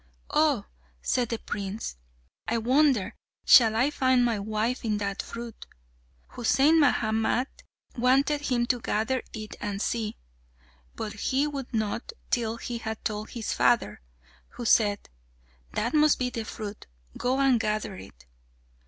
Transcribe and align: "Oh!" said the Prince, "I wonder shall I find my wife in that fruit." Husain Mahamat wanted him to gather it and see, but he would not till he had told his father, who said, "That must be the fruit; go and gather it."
"Oh!" 0.31 0.65
said 1.03 1.29
the 1.29 1.37
Prince, 1.37 1.95
"I 2.47 2.57
wonder 2.57 3.13
shall 3.45 3.75
I 3.75 3.91
find 3.91 4.25
my 4.25 4.39
wife 4.39 4.83
in 4.83 4.97
that 4.97 5.21
fruit." 5.21 5.67
Husain 6.29 6.79
Mahamat 6.79 7.61
wanted 7.95 8.41
him 8.41 8.65
to 8.65 8.79
gather 8.81 9.21
it 9.31 9.55
and 9.61 9.79
see, 9.79 10.17
but 10.95 11.13
he 11.13 11.45
would 11.45 11.71
not 11.71 12.13
till 12.31 12.57
he 12.57 12.79
had 12.79 13.05
told 13.05 13.29
his 13.29 13.53
father, 13.53 14.01
who 14.47 14.65
said, 14.65 15.07
"That 15.73 15.93
must 15.93 16.17
be 16.17 16.31
the 16.31 16.45
fruit; 16.45 16.87
go 17.15 17.39
and 17.39 17.59
gather 17.59 17.95
it." 17.95 18.25